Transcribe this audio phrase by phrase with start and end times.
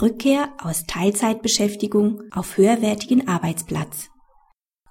[0.00, 4.10] Rückkehr aus Teilzeitbeschäftigung auf höherwertigen Arbeitsplatz.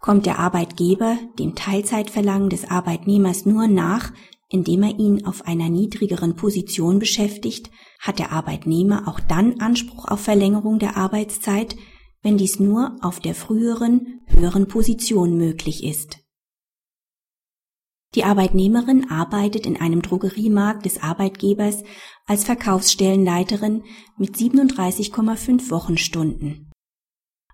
[0.01, 4.11] Kommt der Arbeitgeber dem Teilzeitverlangen des Arbeitnehmers nur nach,
[4.49, 7.69] indem er ihn auf einer niedrigeren Position beschäftigt,
[7.99, 11.75] hat der Arbeitnehmer auch dann Anspruch auf Verlängerung der Arbeitszeit,
[12.21, 16.17] wenn dies nur auf der früheren, höheren Position möglich ist.
[18.15, 21.83] Die Arbeitnehmerin arbeitet in einem Drogeriemarkt des Arbeitgebers
[22.25, 23.83] als Verkaufsstellenleiterin
[24.17, 26.71] mit 37,5 Wochenstunden.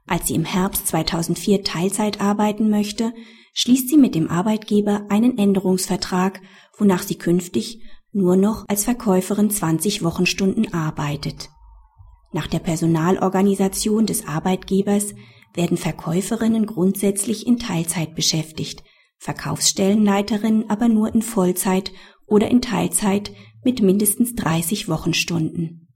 [0.06, 3.14] Als sie im Herbst 2004 Teilzeit arbeiten möchte,
[3.54, 6.42] schließt sie mit dem Arbeitgeber einen Änderungsvertrag,
[6.78, 11.50] wonach sie künftig nur noch als Verkäuferin 20 Wochenstunden arbeitet.
[12.32, 15.14] Nach der Personalorganisation des Arbeitgebers
[15.54, 18.84] werden Verkäuferinnen grundsätzlich in Teilzeit beschäftigt,
[19.24, 21.94] Verkaufsstellenleiterinnen aber nur in Vollzeit
[22.28, 23.32] oder in Teilzeit
[23.64, 25.88] mit mindestens 30 Wochenstunden.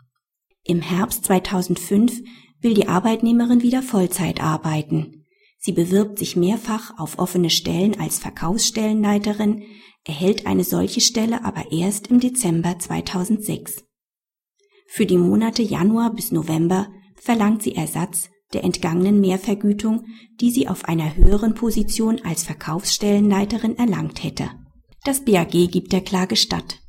[0.63, 2.21] Im Herbst 2005
[2.61, 5.25] will die Arbeitnehmerin wieder Vollzeit arbeiten.
[5.59, 9.63] Sie bewirbt sich mehrfach auf offene Stellen als Verkaufsstellenleiterin,
[10.05, 13.83] erhält eine solche Stelle aber erst im Dezember 2006.
[14.87, 20.05] Für die Monate Januar bis November verlangt sie Ersatz der entgangenen Mehrvergütung,
[20.39, 24.49] die sie auf einer höheren Position als Verkaufsstellenleiterin erlangt hätte.
[25.03, 26.79] Das BAG gibt der Klage statt.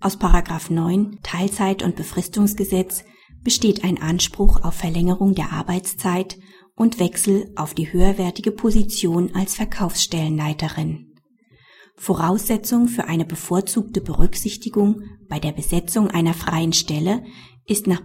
[0.00, 3.04] Aus Paragraph 9 Teilzeit- und Befristungsgesetz
[3.42, 6.38] besteht ein Anspruch auf Verlängerung der Arbeitszeit
[6.74, 11.12] und Wechsel auf die höherwertige Position als Verkaufsstellenleiterin.
[11.96, 17.22] Voraussetzung für eine bevorzugte Berücksichtigung bei der Besetzung einer freien Stelle
[17.66, 18.02] ist nach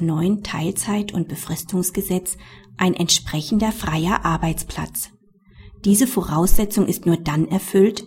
[0.00, 2.36] 9 Teilzeit- und Befristungsgesetz
[2.76, 5.10] ein entsprechender freier Arbeitsplatz.
[5.84, 8.04] Diese Voraussetzung ist nur dann erfüllt,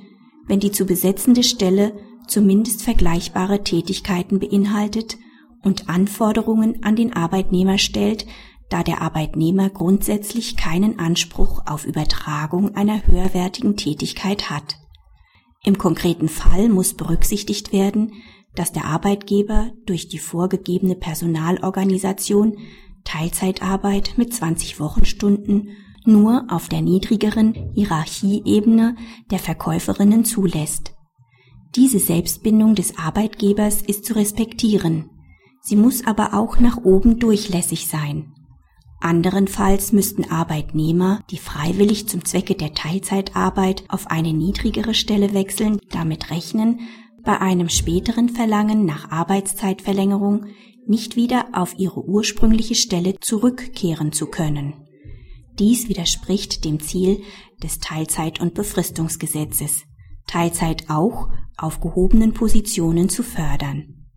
[0.48, 1.94] wenn die zu besetzende Stelle
[2.28, 5.18] zumindest vergleichbare Tätigkeiten beinhaltet
[5.64, 8.26] und Anforderungen an den Arbeitnehmer stellt,
[8.70, 14.78] da der Arbeitnehmer grundsätzlich keinen Anspruch auf Übertragung einer höherwertigen Tätigkeit hat.
[15.64, 18.14] Im konkreten Fall muss berücksichtigt werden,
[18.56, 22.58] dass der Arbeitgeber durch die vorgegebene Personalorganisation
[23.04, 25.70] Teilzeitarbeit mit 20 Wochenstunden
[26.06, 28.96] nur auf der niedrigeren Hierarchieebene
[29.30, 30.94] der Verkäuferinnen zulässt.
[31.76, 35.10] Diese Selbstbindung des Arbeitgebers ist zu respektieren.
[35.62, 38.34] Sie muss aber auch nach oben durchlässig sein.
[39.00, 46.30] Anderenfalls müssten Arbeitnehmer, die freiwillig zum Zwecke der Teilzeitarbeit auf eine niedrigere Stelle wechseln, damit
[46.30, 46.82] rechnen,
[47.24, 50.46] bei einem späteren Verlangen nach Arbeitszeitverlängerung
[50.88, 54.74] nicht wieder auf ihre ursprüngliche Stelle zurückkehren zu können.
[55.60, 57.22] Dies widerspricht dem Ziel
[57.62, 59.84] des Teilzeit- und Befristungsgesetzes,
[60.28, 64.08] Teilzeit auch auf gehobenen Positionen zu fördern.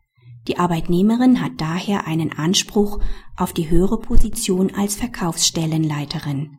[0.48, 3.00] Die Arbeitnehmerin hat daher einen Anspruch
[3.36, 6.58] auf die höhere Position als Verkaufsstellenleiterin.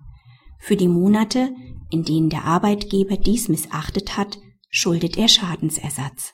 [0.59, 1.53] Für die Monate,
[1.91, 4.39] in denen der Arbeitgeber dies missachtet hat,
[4.75, 6.33] schuldet er Schadensersatz.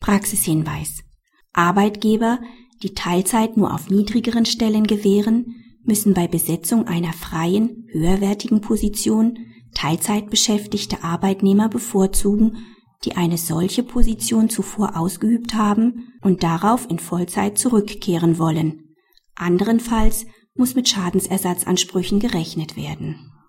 [0.00, 1.04] Praxishinweis.
[1.52, 2.40] Arbeitgeber,
[2.82, 9.38] die Teilzeit nur auf niedrigeren Stellen gewähren, müssen bei Besetzung einer freien, höherwertigen Position
[9.74, 12.66] Teilzeitbeschäftigte Arbeitnehmer bevorzugen
[13.04, 18.94] die eine solche Position zuvor ausgeübt haben und darauf in Vollzeit zurückkehren wollen.
[19.34, 20.24] Anderenfalls
[20.54, 23.33] muss mit Schadensersatzansprüchen gerechnet werden